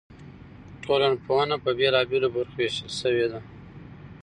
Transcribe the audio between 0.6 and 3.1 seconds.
ټولنپوهنه په بېلابېلو برخو ویشل